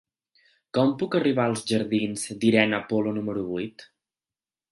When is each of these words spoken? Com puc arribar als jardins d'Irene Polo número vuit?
Com 0.77 0.93
puc 1.01 1.17
arribar 1.19 1.45
als 1.49 1.61
jardins 1.73 2.25
d'Irene 2.45 2.81
Polo 2.93 3.13
número 3.21 3.47
vuit? 3.53 3.87